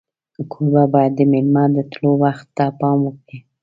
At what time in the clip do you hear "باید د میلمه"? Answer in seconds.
0.93-1.63